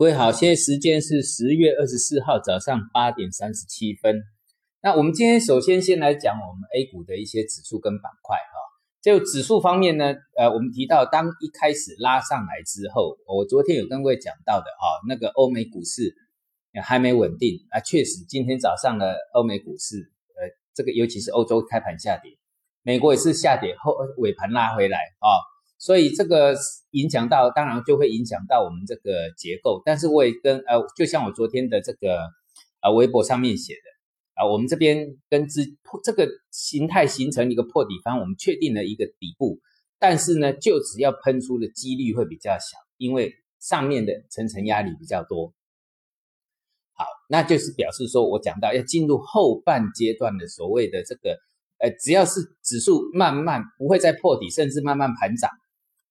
[0.00, 4.22] 各位好，现在时间是十月二十四号早上八点三十七分。
[4.82, 8.56] 那我们今天首先先来讲我们 A 股的一些指数跟板块哈。
[9.02, 16.14] 就指数方面呢，呃，我们提到当一开始拉上来之后，我昨天有跟各位讲到的哈，那个欧美股市
[16.82, 19.98] 还没稳定啊，确实今天早上的欧美股市，
[20.40, 22.32] 呃，这个尤其是欧洲开盘下跌，
[22.80, 25.28] 美国也是下跌后尾盘拉回来啊。
[25.80, 26.54] 所以这个
[26.90, 29.80] 影响到，当然就会影响到我们这个结构。
[29.82, 32.20] 但是我也跟呃，就像我昨天的这个
[32.82, 33.80] 呃微博上面写的
[34.34, 35.64] 啊，我们这边跟之
[36.04, 39.58] 这个形态形成一个破底方，我们确定了一个底部，
[39.98, 45.54] 但是呢，就只要喷出的几率会比较小，因为上面的层层压力比较多。
[46.92, 51.38] 好，那就是表示说我讲到要进入后半阶段的所谓的这个
[51.78, 55.48] 呃，只要是指数慢慢不会再破底，甚至慢慢盘涨。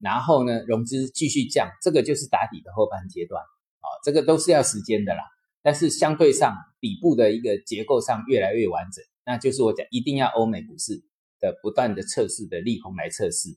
[0.00, 5.20] 然后呢，融资继续降，这个就是打底的后半阶段啊，这个都是要时间的啦。
[5.60, 11.02] 但是相对上底部的一个结构上越来越完整，那就是我讲一定要欧美股市
[11.40, 13.48] 的不断的测试的利空来测试。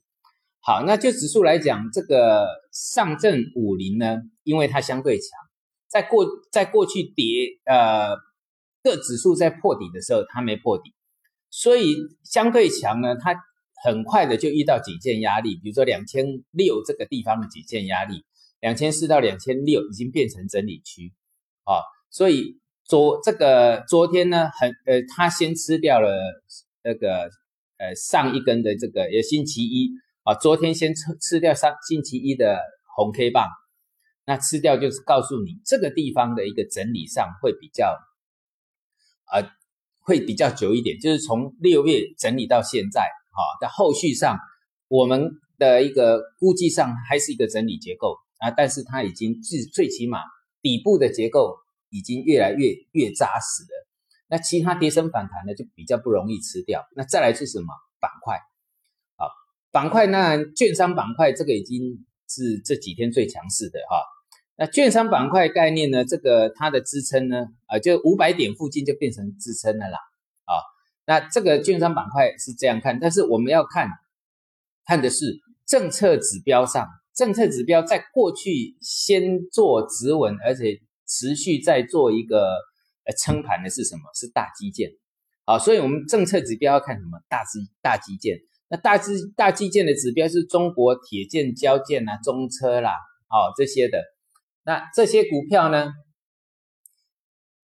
[0.60, 5.26] 好，那就指数来讲，这个上证五零呢，因为它相对强，
[5.88, 8.16] 在过在过去跌呃
[8.82, 10.92] 各指数在破底的时候，它没破底，
[11.50, 13.36] 所以相对强呢，它。
[13.84, 18.24] 很快的就遇到几件压力，比如说两千六这个地方的几件压力，
[18.60, 21.12] 两千四到两千六已经变成整理区
[21.64, 26.16] 啊，所以昨这个昨天呢，很呃，他先吃掉了
[26.84, 27.28] 那个
[27.78, 29.90] 呃上一根的这个也星期一
[30.22, 32.60] 啊，昨天先吃吃掉上星期一的
[32.96, 33.48] 红 K 棒，
[34.26, 37.98] 那吃掉就是告诉你这个地方的一个整理上会比较
[39.24, 39.42] 啊
[39.98, 43.10] 会比较久一点，就是从六月整理到现在。
[43.32, 44.38] 好，在后续上，
[44.88, 50.20] 我们的一个估计上还是一个整理结构啊，但是它已经最最起码
[50.60, 51.56] 底部的结构
[51.90, 53.88] 已经越来越越扎实了。
[54.28, 56.84] 那其他跌升反弹呢，就比较不容易吃掉。
[56.94, 57.66] 那再来是什么
[58.00, 58.36] 板块？
[59.16, 59.28] 啊，
[59.70, 64.02] 板块那券商板块这个已经是这几天最强势的哈。
[64.56, 69.98] 那券商板块概念呢，这个它的支撑呢，啊，就五百点附近就变成支撑了啦。
[71.04, 73.88] 那这个券商板块是这样看，但是我们要看
[74.84, 82.56] 看的是政策指标上，政策指标在过去先做止稳，而且持续在做一个
[83.04, 84.02] 呃撑盘的是什么？
[84.14, 84.90] 是大基建。
[85.44, 87.20] 好，所以我们政策指标要看什么？
[87.28, 88.38] 大基大基建。
[88.68, 92.92] 那大基大基建的指标是中国铁建、交建啊、中车啦，
[93.28, 94.02] 哦这些的。
[94.64, 95.92] 那这些股票呢？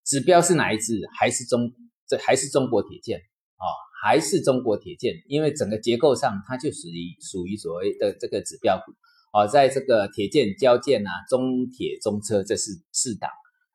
[0.05, 1.01] 指标是哪一支？
[1.19, 1.71] 还是中？
[2.09, 3.21] 这还是中国铁建。
[3.61, 3.67] 啊，
[4.01, 8.93] 还是中国铁建，因为整个结构上它就属于属于所谓的这个指标股
[9.37, 13.29] 啊，在这个铁建、交建啊、中铁、中车这是四档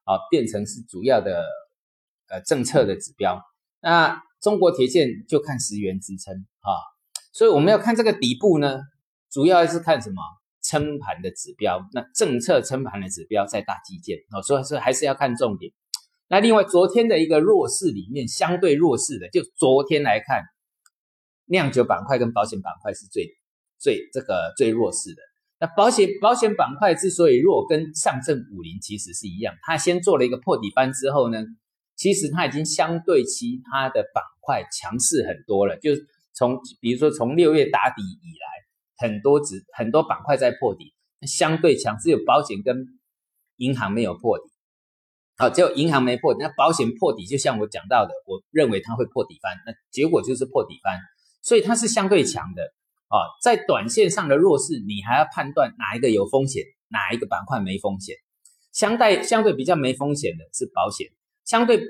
[0.05, 1.43] 啊，变成是主要的
[2.29, 3.41] 呃政策的指标。
[3.81, 6.71] 那中国铁建就看十元支撑啊，
[7.33, 8.79] 所以我们要看这个底部呢，
[9.29, 10.21] 主要是看什么
[10.63, 11.85] 撑盘的指标。
[11.91, 15.73] 那政策撑盘的指标在大基建啊，所以说还是要看重点。
[16.33, 20.41] 那另外，昨天的一个弱势里面，相对弱势的，就昨天来看，
[21.45, 23.27] 酿酒板块跟保险板块是最
[23.77, 25.21] 最这个最弱势的。
[25.59, 31.37] 那保险保险板块之所以弱，跟上证五零其实是一样，它先做了一个破底翻之后呢，
[31.95, 35.77] 其实它已经相对其他的板块强势很多了。
[35.77, 35.91] 就
[36.33, 40.95] 从比如说从六月打底以来，很多指很多板块在破底，
[41.27, 42.87] 相对强，只有保险跟
[43.57, 44.51] 银行没有破底。
[45.35, 50.99] 好，只有银行没破，那保险破底，就像我讲到的，我认为它会破底翻，那结果就是破底翻，
[51.41, 52.63] 所以它是相对强的
[53.07, 53.17] 啊。
[53.41, 58.15] 在短线上的弱势，你还要判断哪一个有风险，哪一个板块没风险。
[58.71, 61.07] 相对相对比较没风险的是保险，
[61.43, 61.81] 相对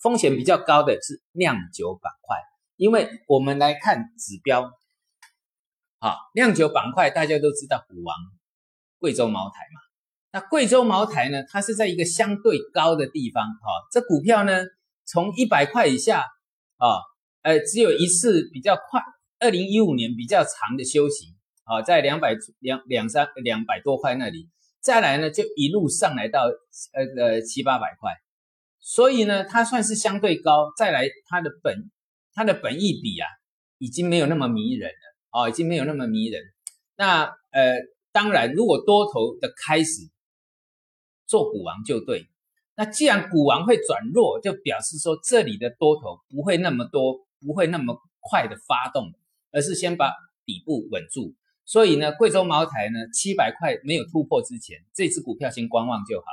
[0.00, 2.36] 风险比较高的是酿酒板块。
[2.76, 4.70] 因为我们来看指标，
[5.98, 8.16] 好，酿酒板块大家都知道，股王
[8.98, 9.80] 贵州茅台嘛。
[10.34, 11.44] 那贵州茅台呢？
[11.48, 14.64] 它是在一个相对高的地方，哈，这股票呢，
[15.04, 16.26] 从一百块以下，
[16.76, 16.98] 啊，
[17.42, 19.00] 呃，只有一次比较快，
[19.38, 21.26] 二零一五年比较长的休息，
[21.62, 24.48] 啊，在两百两两三两百多块那里，
[24.80, 28.10] 再来呢，就一路上来到呃呃七八百块，
[28.80, 31.92] 所以呢，它算是相对高，再来它的本
[32.32, 33.28] 它的本益比啊，
[33.78, 36.42] 已经没有那么迷人了，哦，已经没有那么迷人。
[36.96, 37.22] 那
[37.52, 37.76] 呃，
[38.10, 40.12] 当然，如果多头的开始。
[41.26, 42.26] 做股王就对，
[42.76, 49.12] 那既然股王会转弱，就表示说这里的多头不会那么多，不会那么快的发动，
[49.52, 50.12] 而是先把
[50.44, 51.34] 底部稳住。
[51.64, 56.26] 所以呢，贵州茅台呢七百块没有突破之前，这只股票先观望就好。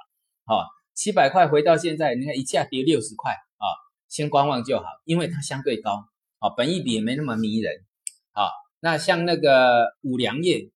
[0.46, 3.66] 哈，七百块回到现在，你看一下跌六十块啊，
[4.10, 6.06] 先观望就好，因为它相对高
[6.40, 7.86] 啊，本益比也没那么迷人
[8.34, 8.50] 好。
[8.84, 10.72] 那像那个五粮液，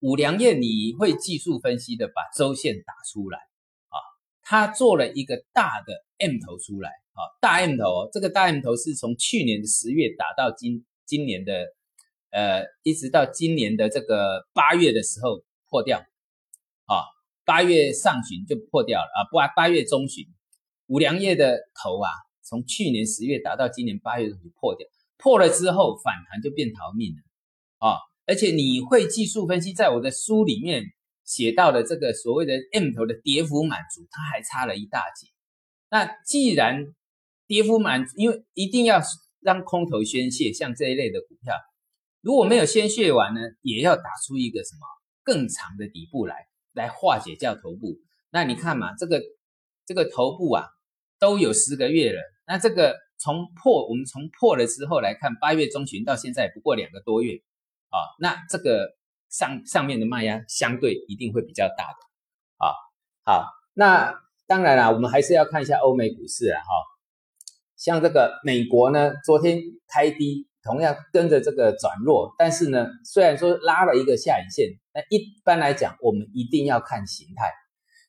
[0.00, 3.96] 五粮液你会技术分析的把周线打出来啊，
[4.42, 11.66] 它做了一个大的 M 头出来啊，大 M 头，这个大 M 头是从去年的十月打到今今年的。
[12.32, 15.98] 呃，一直到今年的这个八月的时候破掉，
[16.86, 17.02] 啊，
[17.44, 20.24] 八月上旬就破掉了啊，八八月中旬，
[20.86, 22.08] 五粮液的头啊，
[22.40, 24.86] 从去年十月打到今年八月就破掉，
[25.18, 27.98] 破了之后反弹就变逃命了，啊，
[28.30, 30.84] 而且你会技术分析，在我的书里面
[31.24, 35.26] 写到的这个所谓的 M 头的跌幅满足，它还差了一大截。
[35.90, 36.94] 那既然
[37.48, 39.00] 跌幅满，因为一定要
[39.40, 41.56] 让空头宣泄，像这一类的股票。
[42.20, 44.86] 如果没有先血完呢，也要打出一个什么
[45.24, 46.36] 更长的底部来，
[46.72, 47.98] 来化解掉头部。
[48.30, 49.20] 那你看嘛，这个
[49.86, 50.68] 这个头部啊，
[51.18, 52.20] 都有十个月了。
[52.46, 57.40] 那这个从破，我们从破了之后来看，八月中旬到现在不过两个多月
[57.90, 58.10] 啊。
[58.18, 58.96] 那这个
[59.28, 61.98] 上上面的卖压相对一定会比较大的
[62.56, 62.72] 啊。
[63.24, 64.14] 好，那
[64.46, 66.60] 当然啦，我们还是要看一下欧美股市啊。
[66.60, 66.70] 哈，
[67.76, 70.46] 像这个美国呢，昨天开低。
[70.62, 77.50] 同样跟着这个转弱，但是呢，虽然说拉了一个下影线，那一般来讲，我们一定要看形态，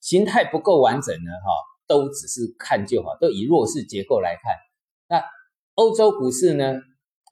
[0.02, 1.50] 形态不够完整呢，哈，
[1.88, 4.54] 都只是看就好，都以弱势结构来看。
[5.08, 5.24] 那
[5.76, 6.74] 欧洲股市呢，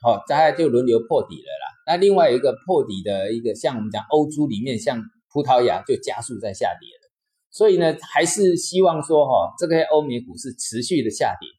[0.02, 1.68] 好，大概就轮流破底了啦。
[1.90, 5.02] 那另外一个破底的一个，像我们讲欧洲里面，像
[5.34, 7.10] 葡萄牙就加速在下跌了。
[7.50, 11.50] 所以呢，还是希望说，哈，这个欧美股市持续的下跌。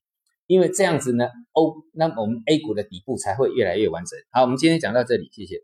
[0.47, 4.17] 因为这样子呢，欧那我们 A 股的底部才会越来越完整。
[4.31, 5.57] 好，我们今天讲到这里，谢谢。